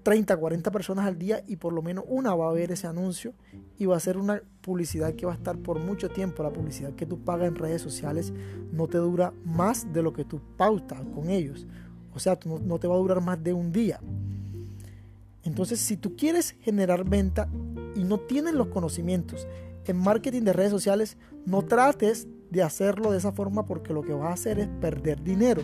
30, 0.02 0.36
40 0.36 0.70
personas 0.70 1.04
al 1.04 1.18
día 1.18 1.42
y 1.48 1.56
por 1.56 1.72
lo 1.72 1.82
menos 1.82 2.04
una 2.06 2.32
va 2.34 2.48
a 2.48 2.52
ver 2.52 2.70
ese 2.70 2.86
anuncio 2.86 3.32
y 3.76 3.86
va 3.86 3.96
a 3.96 4.00
ser 4.00 4.16
una 4.16 4.40
publicidad 4.60 5.14
que 5.14 5.26
va 5.26 5.32
a 5.32 5.34
estar 5.34 5.58
por 5.58 5.80
mucho 5.80 6.08
tiempo. 6.08 6.44
La 6.44 6.52
publicidad 6.52 6.92
que 6.94 7.06
tú 7.06 7.18
pagas 7.18 7.48
en 7.48 7.56
redes 7.56 7.82
sociales 7.82 8.32
no 8.70 8.86
te 8.86 8.98
dura 8.98 9.32
más 9.44 9.92
de 9.92 10.02
lo 10.02 10.12
que 10.12 10.24
tú 10.24 10.40
pautas 10.56 11.00
con 11.12 11.28
ellos. 11.28 11.66
O 12.14 12.20
sea, 12.20 12.38
no, 12.44 12.60
no 12.60 12.78
te 12.78 12.86
va 12.86 12.94
a 12.94 12.98
durar 12.98 13.20
más 13.20 13.42
de 13.42 13.52
un 13.52 13.72
día. 13.72 13.98
Entonces, 15.42 15.80
si 15.80 15.96
tú 15.96 16.14
quieres 16.16 16.52
generar 16.60 17.04
venta 17.04 17.48
y 17.96 18.04
no 18.04 18.18
tienes 18.18 18.54
los 18.54 18.68
conocimientos 18.68 19.46
en 19.86 19.96
marketing 19.96 20.42
de 20.42 20.52
redes 20.52 20.70
sociales, 20.70 21.16
no 21.46 21.62
trates 21.62 22.28
de 22.50 22.62
hacerlo 22.62 23.12
de 23.12 23.18
esa 23.18 23.32
forma 23.32 23.64
porque 23.64 23.92
lo 23.92 24.02
que 24.02 24.12
vas 24.12 24.30
a 24.30 24.32
hacer 24.32 24.58
es 24.58 24.68
perder 24.80 25.22
dinero. 25.22 25.62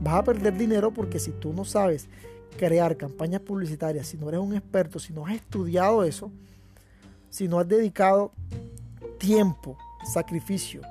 Vas 0.00 0.14
a 0.14 0.24
perder 0.24 0.56
dinero 0.56 0.92
porque 0.92 1.18
si 1.18 1.30
tú 1.30 1.52
no 1.52 1.64
sabes 1.64 2.08
crear 2.56 2.96
campañas 2.96 3.40
publicitarias, 3.40 4.06
si 4.06 4.16
no 4.16 4.28
eres 4.28 4.40
un 4.40 4.54
experto, 4.54 4.98
si 4.98 5.12
no 5.12 5.26
has 5.26 5.34
estudiado 5.34 6.04
eso, 6.04 6.30
si 7.30 7.48
no 7.48 7.58
has 7.58 7.68
dedicado 7.68 8.32
tiempo, 9.18 9.76
sacrificio, 10.12 10.82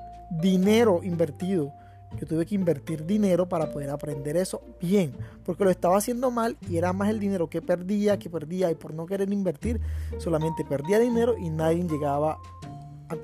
dinero 0.42 1.00
invertido, 1.02 1.72
yo 2.20 2.26
tuve 2.26 2.46
que 2.46 2.54
invertir 2.54 3.04
dinero 3.04 3.48
para 3.48 3.70
poder 3.70 3.90
aprender 3.90 4.36
eso 4.36 4.62
bien, 4.80 5.12
porque 5.44 5.64
lo 5.64 5.70
estaba 5.70 5.96
haciendo 5.96 6.30
mal 6.30 6.56
y 6.68 6.76
era 6.76 6.92
más 6.92 7.08
el 7.10 7.18
dinero 7.18 7.48
que 7.48 7.60
perdía, 7.60 8.18
que 8.18 8.30
perdía 8.30 8.70
y 8.70 8.74
por 8.74 8.94
no 8.94 9.06
querer 9.06 9.32
invertir, 9.32 9.80
solamente 10.18 10.64
perdía 10.64 10.98
dinero 10.98 11.36
y 11.36 11.50
nadie 11.50 11.82
llegaba 11.84 12.38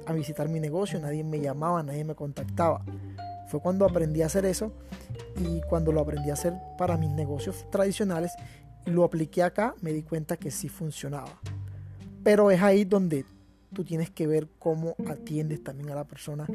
a, 0.06 0.12
visitar 0.12 0.48
mi 0.48 0.60
negocio, 0.60 1.00
nadie 1.00 1.24
me 1.24 1.40
llamaba, 1.40 1.82
nadie 1.82 2.04
me 2.04 2.14
contactaba. 2.14 2.82
Fue 3.48 3.60
cuando 3.60 3.84
aprendí 3.84 4.22
a 4.22 4.26
hacer 4.26 4.44
eso 4.44 4.72
y 5.36 5.60
cuando 5.62 5.92
lo 5.92 6.00
aprendí 6.00 6.30
a 6.30 6.34
hacer 6.34 6.54
para 6.78 6.96
mis 6.96 7.10
negocios 7.10 7.66
tradicionales 7.70 8.32
y 8.86 8.90
lo 8.90 9.04
apliqué 9.04 9.42
acá, 9.42 9.74
me 9.80 9.92
di 9.92 10.02
cuenta 10.02 10.36
que 10.36 10.50
sí 10.50 10.68
funcionaba. 10.68 11.40
Pero 12.22 12.50
es 12.50 12.62
ahí 12.62 12.84
donde 12.84 13.24
tú 13.72 13.84
tienes 13.84 14.10
que 14.10 14.26
ver 14.26 14.48
cómo 14.58 14.94
atiendes 15.08 15.62
también 15.62 15.90
a 15.90 15.94
la 15.94 16.04
persona 16.04 16.46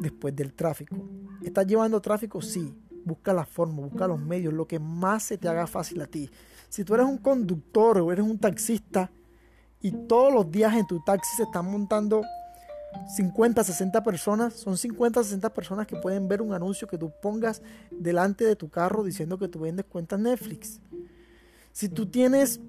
después 0.00 0.34
del 0.34 0.54
tráfico. 0.54 0.96
¿Estás 1.42 1.66
llevando 1.66 2.00
tráfico? 2.00 2.40
Sí. 2.40 2.74
Busca 3.04 3.32
la 3.32 3.44
forma, 3.44 3.82
busca 3.82 4.06
los 4.06 4.20
medios, 4.20 4.54
lo 4.54 4.68
que 4.68 4.78
más 4.78 5.24
se 5.24 5.36
te 5.36 5.48
haga 5.48 5.66
fácil 5.66 6.00
a 6.02 6.06
ti. 6.06 6.30
Si 6.68 6.84
tú 6.84 6.94
eres 6.94 7.06
un 7.06 7.18
conductor 7.18 7.98
o 7.98 8.12
eres 8.12 8.24
un 8.24 8.38
taxista 8.38 9.10
y 9.80 9.90
todos 9.90 10.32
los 10.32 10.50
días 10.50 10.74
en 10.76 10.86
tu 10.86 11.00
taxi 11.00 11.36
se 11.36 11.42
están 11.42 11.66
montando 11.66 12.22
50, 13.08 13.64
60 13.64 14.02
personas, 14.02 14.54
son 14.54 14.76
50, 14.76 15.22
60 15.22 15.52
personas 15.52 15.86
que 15.86 15.96
pueden 15.96 16.28
ver 16.28 16.42
un 16.42 16.52
anuncio 16.52 16.86
que 16.88 16.98
tú 16.98 17.12
pongas 17.20 17.62
delante 17.90 18.44
de 18.44 18.56
tu 18.56 18.68
carro 18.68 19.04
diciendo 19.04 19.38
que 19.38 19.48
tú 19.48 19.60
vendes 19.60 19.84
cuentas 19.86 20.18
Netflix. 20.18 20.80
Si 21.72 21.88
tú 21.88 22.06
tienes 22.06 22.60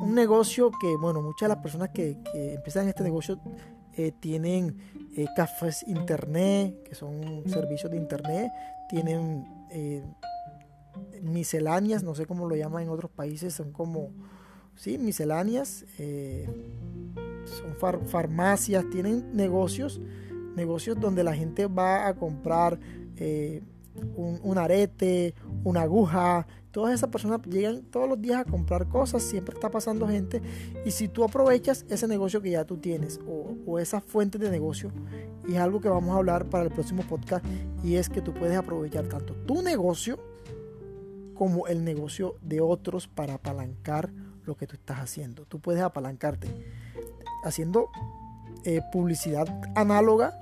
un 0.00 0.14
negocio 0.14 0.70
que, 0.80 0.96
bueno, 0.96 1.22
muchas 1.22 1.48
de 1.48 1.54
las 1.54 1.62
personas 1.62 1.90
que, 1.90 2.18
empiezan 2.34 2.88
este 2.88 3.02
negocio 3.02 3.40
eh, 3.96 4.12
tienen 4.20 4.76
eh, 5.16 5.26
cafés 5.34 5.84
internet, 5.86 6.82
que 6.82 6.94
son 6.94 7.44
servicios 7.46 7.90
de 7.90 7.96
internet, 7.96 8.52
tienen 8.88 9.46
eh, 9.70 10.04
misceláneas, 11.22 12.02
no 12.02 12.14
sé 12.14 12.26
cómo 12.26 12.46
lo 12.46 12.56
llaman 12.56 12.84
en 12.84 12.88
otros 12.90 13.10
países, 13.10 13.54
son 13.54 13.72
como, 13.72 14.10
sí, 14.74 14.98
misceláneas, 14.98 15.84
son 17.46 18.06
farmacias, 18.06 18.88
tienen 18.90 19.34
negocios, 19.34 20.00
negocios 20.54 20.98
donde 20.98 21.24
la 21.24 21.34
gente 21.34 21.66
va 21.66 22.06
a 22.06 22.14
comprar 22.14 22.78
un, 24.16 24.40
un 24.42 24.58
arete, 24.58 25.34
una 25.64 25.82
aguja, 25.82 26.46
Todas 26.76 26.92
esas 26.92 27.08
personas 27.08 27.40
llegan 27.46 27.84
todos 27.84 28.06
los 28.06 28.20
días 28.20 28.38
a 28.38 28.44
comprar 28.44 28.86
cosas, 28.86 29.22
siempre 29.22 29.54
está 29.54 29.70
pasando 29.70 30.06
gente. 30.06 30.42
Y 30.84 30.90
si 30.90 31.08
tú 31.08 31.24
aprovechas 31.24 31.86
ese 31.88 32.06
negocio 32.06 32.42
que 32.42 32.50
ya 32.50 32.66
tú 32.66 32.76
tienes 32.76 33.18
o, 33.26 33.56
o 33.64 33.78
esas 33.78 34.04
fuentes 34.04 34.38
de 34.42 34.50
negocio, 34.50 34.92
es 35.48 35.56
algo 35.56 35.80
que 35.80 35.88
vamos 35.88 36.14
a 36.14 36.18
hablar 36.18 36.50
para 36.50 36.64
el 36.64 36.70
próximo 36.70 37.02
podcast, 37.04 37.42
y 37.82 37.94
es 37.94 38.10
que 38.10 38.20
tú 38.20 38.34
puedes 38.34 38.58
aprovechar 38.58 39.06
tanto 39.06 39.32
tu 39.46 39.62
negocio 39.62 40.18
como 41.32 41.66
el 41.66 41.82
negocio 41.82 42.36
de 42.42 42.60
otros 42.60 43.08
para 43.08 43.36
apalancar 43.36 44.12
lo 44.44 44.54
que 44.54 44.66
tú 44.66 44.74
estás 44.74 44.98
haciendo. 44.98 45.46
Tú 45.46 45.60
puedes 45.60 45.80
apalancarte 45.80 46.46
haciendo 47.46 47.90
eh, 48.64 48.82
publicidad 48.92 49.46
análoga 49.74 50.38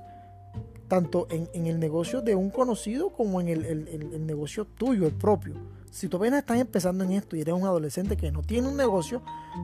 tanto 0.87 1.27
en, 1.31 1.65
el 1.65 1.79
negocio 1.79 2.21
de 2.21 2.35
un 2.35 2.51
conocido 2.51 3.09
como 3.09 3.41
en 3.41 3.47
el 3.47 4.25
negocio 4.25 4.65
tuyo, 4.65 5.07
el 5.07 5.13
propio. 5.13 5.55
Si 5.95 6.09
tú 6.09 6.17
apenas 6.17 6.39
estás 6.39 6.59
empezando 6.59 7.05
en 7.05 7.13
esto 7.13 7.37
y 7.37 7.41
eres 7.41 7.53
un 7.53 7.63
adolescente 7.63 8.17
que 8.17 8.29
no 8.29 8.41
tiene 8.41 8.67
un 8.67 8.75
negocio, 8.75 9.21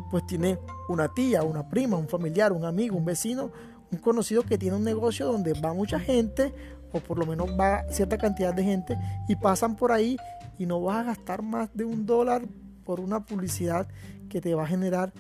pues 0.10 0.26
tiene 0.26 0.58
una 0.88 1.14
tía, 1.14 1.44
una 1.44 1.68
prima, 1.68 1.98
un 1.98 2.08
familiar, 2.08 2.54
un 2.54 2.64
amigo, 2.64 2.96
un 2.96 3.04
vecino, 3.04 3.52
un 3.92 4.00
conocido 4.00 4.44
que 4.44 4.58
tiene 4.58 4.78
un 4.78 4.84
negocio 4.86 5.26
donde 5.26 5.52
va 5.60 5.74
mucha 5.74 6.00
gente 6.00 6.54
o 6.94 7.02
por 7.02 7.20
lo 7.20 7.26
menos 7.26 7.50
va 7.60 7.84
cierta 7.90 8.18
cantidad 8.18 8.54
de 8.54 8.64
gente 8.64 8.98
y 9.28 9.36
pasan 9.36 9.76
por 9.76 9.92
ahí 9.92 10.16
y 10.58 10.66
no 10.66 10.82
vas 10.82 11.00
a 11.00 11.04
gastar 11.04 11.42
más 11.42 11.70
de 11.74 11.84
un 11.84 12.06
dólar 12.06 12.44
por 12.86 13.02
una 13.02 13.26
publicidad 13.26 13.90
que 14.30 14.40
te 14.40 14.56
va 14.56 14.64
a 14.64 14.68
generar 14.68 15.12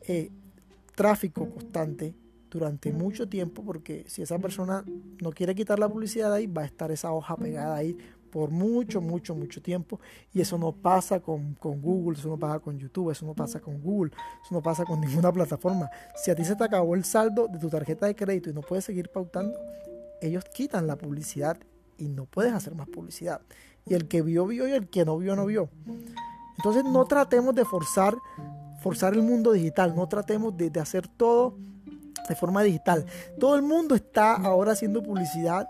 eh, 0.00 0.32
tráfico 0.96 1.48
constante 1.48 2.12
durante 2.50 2.92
mucho 2.92 3.28
tiempo 3.28 3.62
porque 3.62 4.04
si 4.08 4.22
esa 4.22 4.38
persona 4.38 4.84
no 5.20 5.30
quiere 5.30 5.54
quitar 5.54 5.78
la 5.78 5.88
publicidad 5.88 6.32
ahí 6.32 6.46
va 6.46 6.62
a 6.62 6.64
estar 6.64 6.90
esa 6.90 7.12
hoja 7.12 7.36
pegada 7.36 7.76
ahí 7.76 7.96
por 8.36 8.50
mucho, 8.50 9.00
mucho, 9.00 9.34
mucho 9.34 9.62
tiempo. 9.62 9.98
Y 10.34 10.42
eso 10.42 10.58
no 10.58 10.72
pasa 10.72 11.20
con, 11.20 11.56
Google, 11.58 12.18
eso 12.18 12.28
no 12.28 12.38
pasa 12.38 12.58
con 12.58 12.78
YouTube, 12.78 13.10
eso 13.10 13.24
no 13.24 13.32
pasa 13.32 13.60
con 13.60 13.80
Google, 13.80 14.12
eso 14.44 14.54
no 14.54 14.60
pasa 14.60 14.84
con 14.84 15.00
ninguna 15.06 15.32
plataforma. 15.32 15.88
Si 16.16 16.30
a 16.30 16.34
ti 16.34 16.44
se 16.44 16.54
te 16.54 16.64
acabó 16.64 16.94
el 16.94 17.04
saldo 17.04 17.48
de 17.48 17.58
tu 17.58 17.70
tarjeta 17.70 18.04
de 18.04 18.14
crédito 18.14 18.50
y 18.50 18.52
no 18.52 18.60
puedes 18.60 18.84
seguir 18.84 19.08
pautando, 19.08 19.58
ellos 20.20 20.44
quitan 20.52 20.86
la 20.86 20.96
publicidad 20.96 21.56
y 21.96 22.08
no 22.08 22.26
puedes 22.26 22.52
hacer 22.52 22.74
más 22.74 22.88
publicidad. 22.88 23.40
Y 23.86 23.94
el 23.94 24.06
que 24.06 24.20
vio, 24.20 24.46
vio 24.46 24.68
y 24.68 24.72
el 24.72 24.88
que 24.88 25.06
no 25.06 25.16
vio, 25.16 25.34
no 25.34 25.46
vio. 25.46 25.70
Entonces 26.58 26.84
no 26.84 27.06
tratemos 27.06 27.54
de 27.54 27.64
forzar, 27.64 28.16
forzar 28.86 29.14
el 29.14 29.22
mundo 29.22 29.50
digital, 29.50 29.96
no 29.96 30.06
tratemos 30.06 30.56
de, 30.56 30.70
de 30.70 30.78
hacer 30.78 31.08
todo 31.08 31.56
de 32.28 32.36
forma 32.36 32.62
digital. 32.62 33.04
Todo 33.36 33.56
el 33.56 33.62
mundo 33.62 33.96
está 33.96 34.34
ahora 34.34 34.70
haciendo 34.70 35.02
publicidad 35.02 35.68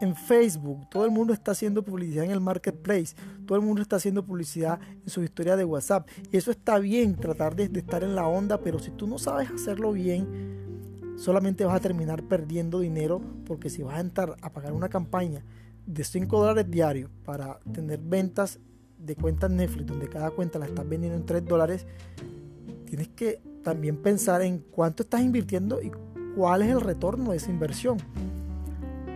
en 0.00 0.16
Facebook, 0.16 0.90
todo 0.90 1.04
el 1.04 1.12
mundo 1.12 1.32
está 1.32 1.52
haciendo 1.52 1.84
publicidad 1.84 2.24
en 2.24 2.32
el 2.32 2.40
marketplace, 2.40 3.14
todo 3.46 3.56
el 3.56 3.64
mundo 3.64 3.82
está 3.82 3.94
haciendo 3.94 4.24
publicidad 4.24 4.80
en 5.00 5.08
su 5.08 5.22
historia 5.22 5.54
de 5.54 5.64
WhatsApp. 5.64 6.08
Y 6.32 6.38
eso 6.38 6.50
está 6.50 6.80
bien, 6.80 7.14
tratar 7.14 7.54
de, 7.54 7.70
estar 7.78 8.02
en 8.02 8.16
la 8.16 8.26
onda, 8.26 8.58
pero 8.58 8.80
si 8.80 8.90
tú 8.90 9.06
no 9.06 9.18
sabes 9.18 9.48
hacerlo 9.48 9.92
bien, 9.92 11.14
solamente 11.16 11.64
vas 11.64 11.76
a 11.76 11.80
terminar 11.80 12.24
perdiendo 12.24 12.80
dinero 12.80 13.20
porque 13.46 13.70
si 13.70 13.84
vas 13.84 13.94
a 13.94 14.00
entrar 14.00 14.34
a 14.42 14.52
pagar 14.52 14.72
una 14.72 14.88
campaña 14.88 15.44
de 15.86 16.02
5 16.02 16.36
dólares 16.36 16.68
diarios 16.68 17.12
para 17.24 17.60
tener 17.72 18.00
ventas 18.00 18.58
de 18.98 19.14
cuentas 19.14 19.52
Netflix, 19.52 19.86
donde 19.86 20.08
cada 20.08 20.32
cuenta 20.32 20.58
la 20.58 20.66
estás 20.66 20.88
vendiendo 20.88 21.16
en 21.16 21.24
3 21.24 21.44
dólares, 21.44 21.86
tienes 22.86 23.08
que 23.08 23.40
también 23.62 23.96
pensar 23.96 24.42
en 24.42 24.60
cuánto 24.60 25.02
estás 25.02 25.20
invirtiendo 25.20 25.82
y 25.82 25.90
cuál 26.36 26.62
es 26.62 26.70
el 26.70 26.80
retorno 26.80 27.32
de 27.32 27.38
esa 27.38 27.50
inversión. 27.50 27.98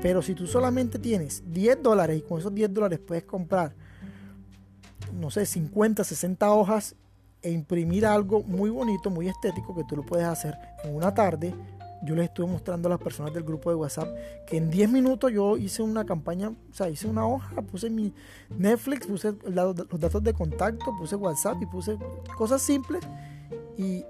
Pero 0.02 0.22
si 0.22 0.34
tú 0.34 0.46
solamente 0.46 0.98
tienes 0.98 1.42
10 1.46 1.82
dólares 1.82 2.18
y 2.18 2.22
con 2.22 2.38
esos 2.38 2.54
10 2.54 2.72
dólares 2.72 2.98
puedes 2.98 3.24
comprar, 3.24 3.74
no 5.12 5.30
sé, 5.30 5.46
50, 5.46 6.04
60 6.04 6.50
hojas 6.52 6.96
e 7.42 7.50
imprimir 7.50 8.06
algo 8.06 8.42
muy 8.42 8.70
bonito, 8.70 9.10
muy 9.10 9.28
estético, 9.28 9.74
que 9.74 9.84
tú 9.84 9.96
lo 9.96 10.04
puedes 10.04 10.26
hacer 10.26 10.54
en 10.84 10.94
una 10.94 11.14
tarde. 11.14 11.54
Yo 12.02 12.14
les 12.14 12.26
estuve 12.26 12.46
mostrando 12.46 12.88
a 12.88 12.90
las 12.90 12.98
personas 12.98 13.34
del 13.34 13.44
grupo 13.44 13.68
de 13.68 13.76
WhatsApp 13.76 14.08
que 14.46 14.56
en 14.56 14.70
10 14.70 14.90
minutos 14.90 15.30
yo 15.32 15.58
hice 15.58 15.82
una 15.82 16.06
campaña, 16.06 16.48
o 16.48 16.74
sea, 16.74 16.88
hice 16.88 17.06
una 17.06 17.26
hoja, 17.26 17.60
puse 17.60 17.90
mi 17.90 18.14
Netflix, 18.48 19.06
puse 19.06 19.34
los 19.44 19.76
datos 19.76 20.22
de 20.22 20.32
contacto, 20.32 20.96
puse 20.98 21.14
WhatsApp 21.16 21.60
y 21.60 21.66
puse 21.66 21.98
cosas 22.38 22.62
simples. 22.62 23.02
Y, 23.76 24.04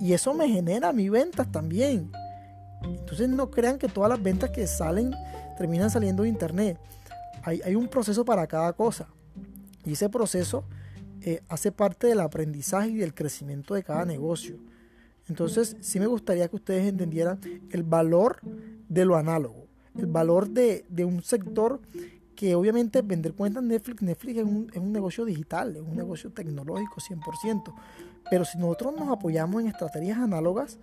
y 0.00 0.12
eso 0.12 0.34
me 0.34 0.48
genera 0.48 0.92
mis 0.92 1.10
ventas 1.10 1.50
también. 1.50 2.10
Entonces 2.84 3.28
no 3.28 3.50
crean 3.50 3.78
que 3.78 3.88
todas 3.88 4.10
las 4.10 4.22
ventas 4.22 4.50
que 4.50 4.66
salen 4.66 5.12
terminan 5.56 5.90
saliendo 5.90 6.22
de 6.22 6.28
internet. 6.28 6.78
Hay, 7.44 7.74
un 7.74 7.88
proceso 7.88 8.24
para 8.24 8.46
cada 8.46 8.72
cosa. 8.72 9.08
Y 9.84 9.92
ese 9.92 10.08
proceso 10.08 10.64
eh, 11.22 11.40
hace 11.48 11.72
parte 11.72 12.06
del 12.06 12.20
aprendizaje 12.20 12.90
y 12.90 12.96
del 12.96 13.14
crecimiento 13.14 13.74
de 13.74 13.82
cada 13.82 14.04
negocio. 14.04 14.58
Entonces 15.28 15.76
sí 15.80 15.98
me 15.98 16.06
gustaría 16.06 16.48
que 16.48 16.56
ustedes 16.56 16.86
entendieran 16.86 17.40
el 17.70 17.82
valor 17.82 18.38
de 18.88 19.04
lo 19.04 19.16
análogo. 19.16 19.66
El 19.96 20.06
valor 20.06 20.48
de, 20.48 20.84
un 21.04 21.22
sector 21.22 21.80
que 22.42 22.56
obviamente 22.56 23.02
vender 23.02 23.34
cuentas 23.34 23.62
Netflix, 23.62 24.02
Netflix 24.02 24.38
es 24.38 24.44
un, 24.44 24.68
es 24.72 24.78
un, 24.80 24.92
negocio 24.92 25.24
digital, 25.24 25.76
es 25.76 25.80
un 25.80 25.94
negocio 25.94 26.32
tecnológico 26.32 26.96
100%. 27.00 27.72
Pero 28.28 28.44
si 28.44 28.58
nosotros 28.58 28.96
nos 28.98 29.08
apoyamos 29.10 29.62
en 29.62 29.68
estrategias 29.68 30.18
análogas, 30.18 30.80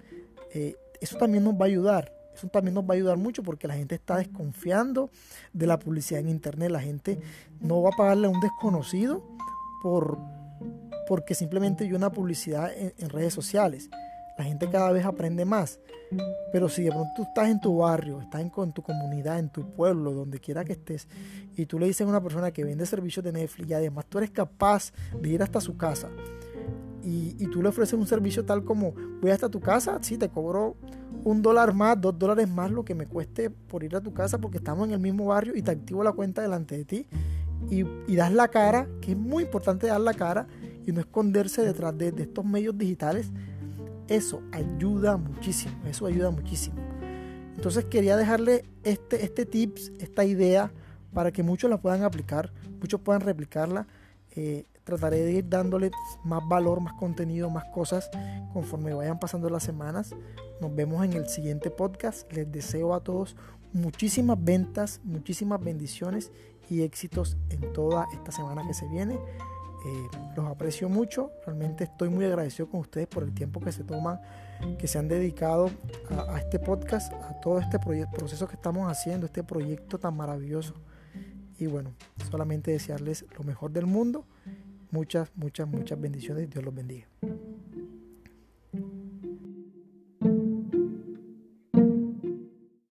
eh, 0.54 0.78
eso 1.02 1.18
también 1.18 1.44
nos 1.44 1.56
va 1.56 1.64
a 1.64 1.68
ayudar. 1.68 2.14
Eso 2.34 2.48
también 2.48 2.76
nos 2.76 2.86
va 2.86 2.94
a 2.94 2.96
ayudar 2.96 3.18
mucho 3.18 3.44
porque 3.44 3.68
la 3.68 3.74
gente 3.74 3.96
está 3.96 4.16
desconfiando 4.16 5.10
de 5.52 5.68
la 5.68 5.78
publicidad 5.78 6.22
en 6.22 6.30
internet. 6.30 6.72
La 6.72 6.80
gente 6.80 7.20
no 7.60 7.82
va 7.82 7.90
a 7.90 7.98
pagarle 7.98 8.28
a 8.28 8.30
un 8.30 8.40
desconocido 8.40 9.22
por 9.84 10.18
porque 11.10 11.36
simplemente 11.36 11.84
vio 11.84 11.98
una 11.98 12.14
publicidad 12.14 12.72
en, 12.74 13.10
redes 13.10 13.34
sociales. 13.34 13.90
La 14.40 14.46
gente 14.46 14.68
cada 14.68 14.92
vez 14.92 15.06
aprende 15.06 15.46
más. 15.46 15.80
Pero 16.52 16.68
si 16.68 16.82
de 16.82 16.90
pronto 16.90 17.12
tú 17.16 17.22
estás 17.22 17.50
en 17.50 17.62
tu 17.62 17.78
barrio, 17.78 18.20
estás 18.20 18.42
en, 18.42 18.50
tu 18.74 18.82
comunidad, 18.82 19.38
en 19.38 19.50
tu 19.50 19.72
pueblo, 19.76 20.12
donde 20.14 20.40
quiera 20.40 20.66
que 20.66 20.74
estés, 20.74 21.08
y 21.56 21.68
tú 21.68 21.78
le 21.78 21.86
dices 21.86 22.02
a 22.02 22.10
una 22.10 22.24
persona 22.24 22.50
que 22.50 22.64
vende 22.64 22.88
servicios 22.88 23.24
de 23.24 23.32
Netflix 23.32 23.70
y 23.70 23.74
además 23.76 24.08
tú 24.10 24.18
eres 24.18 24.32
capaz 24.32 24.92
de 25.22 25.30
ir 25.30 25.44
hasta 25.44 25.62
su 25.62 25.78
casa 25.78 26.10
y, 27.04 27.48
tú 27.48 27.62
le 27.62 27.70
ofreces 27.70 27.94
un 27.94 28.08
servicio 28.08 28.46
tal 28.46 28.64
como 28.64 28.94
voy 29.22 29.32
hasta 29.32 29.50
tu 29.50 29.60
casa, 29.60 29.98
sí, 30.02 30.18
te 30.18 30.30
cobro 30.30 30.76
un 31.24 31.42
dólar 31.42 31.74
más, 31.74 32.00
dos 32.00 32.18
dólares 32.18 32.50
más 32.50 32.72
lo 32.72 32.84
que 32.86 32.96
me 32.96 33.08
cueste 33.08 33.50
por 33.50 33.84
ir 33.84 33.96
a 33.96 34.02
tu 34.02 34.14
casa 34.14 34.38
porque 34.38 34.58
estamos 34.58 34.88
en 34.88 34.94
el 34.94 35.00
mismo 35.00 35.26
barrio 35.26 35.56
y 35.56 35.62
te 35.62 35.72
activo 35.72 36.04
la 36.04 36.12
cuenta 36.12 36.42
delante 36.42 36.78
de 36.78 36.86
ti 36.86 37.08
y, 37.70 38.16
das 38.16 38.34
la 38.34 38.48
cara, 38.48 38.88
que 39.02 39.12
es 39.12 39.18
muy 39.18 39.44
importante 39.44 39.88
dar 39.88 40.02
la 40.02 40.14
cara 40.14 40.48
y 40.86 40.92
no 40.92 41.02
esconderse 41.02 41.62
detrás 41.62 41.98
de, 41.98 42.14
estos 42.18 42.46
medios 42.46 42.78
digitales. 42.78 43.32
Eso 44.10 44.42
ayuda 44.52 45.18
muchísimo, 45.18 45.74
eso 45.86 46.06
ayuda 46.06 46.32
muchísimo. 46.32 46.78
Entonces 47.56 47.86
quería 47.86 48.18
dejarle 48.18 48.66
este, 48.84 49.24
este 49.24 49.46
tips, 49.46 49.92
esta 50.00 50.26
idea, 50.26 50.72
para 51.14 51.32
que 51.32 51.44
muchos 51.44 51.70
la 51.70 51.80
puedan 51.80 52.04
aplicar, 52.04 52.52
muchos 52.80 53.02
puedan 53.02 53.22
replicarla. 53.22 53.88
Eh, 54.36 54.66
trataré 54.84 55.24
de 55.24 55.34
ir 55.34 55.50
dándole 55.50 55.92
más 56.24 56.42
valor, 56.48 56.82
más 56.82 56.94
contenido, 56.94 57.50
más 57.50 57.66
cosas 57.66 58.10
conforme 58.54 58.94
vayan 58.94 59.20
pasando 59.20 59.50
las 59.50 59.64
semanas. 59.64 60.16
Nos 60.62 60.76
vemos 60.76 61.04
en 61.06 61.14
el 61.14 61.28
siguiente 61.28 61.70
podcast. 61.70 62.32
Les 62.34 62.52
deseo 62.52 62.94
a 62.94 63.04
todos 63.04 63.36
muchísimas 63.74 64.44
ventas, 64.44 65.00
muchísimas 65.04 65.64
bendiciones 65.64 66.32
y 66.70 66.82
éxitos 66.82 67.38
en 67.50 67.74
toda 67.74 68.08
esta 68.14 68.32
semana 68.32 68.66
que 68.66 68.74
se 68.74 68.88
viene. 68.88 69.20
Eh, 69.86 70.08
los 70.36 70.46
aprecio 70.48 70.90
mucho, 70.90 71.32
realmente 71.46 71.86
estoy 71.86 72.10
muy 72.10 72.26
agradecido 72.26 72.70
con 72.70 72.82
ustedes 72.82 73.08
por 73.08 73.24
el 73.24 73.34
tiempo 73.34 73.60
que 73.62 73.72
se 73.72 73.84
toman, 73.84 74.20
que 74.78 74.88
se 74.88 75.00
han 75.00 75.08
dedicado 75.08 75.70
a, 76.10 76.36
a 76.36 76.40
este 76.40 76.60
podcast, 76.60 77.14
a 77.14 77.40
todo 77.40 77.60
este 77.60 77.80
proceso 77.80 78.48
que 78.48 78.56
estamos 78.56 78.92
haciendo, 78.92 79.26
este 79.26 79.44
proyecto 79.44 79.98
tan 79.98 80.18
maravilloso. 80.18 80.74
Y 81.60 81.68
bueno, 81.68 81.94
solamente 82.32 82.72
desearles 82.72 83.26
lo 83.38 83.44
mejor 83.44 83.72
del 83.72 83.86
mundo. 83.86 84.26
Muchas, 84.92 85.30
muchas, 85.36 85.68
muchas 85.68 86.00
bendiciones. 86.00 86.50
Dios 86.50 86.64
los 86.64 86.74
bendiga. 86.74 87.06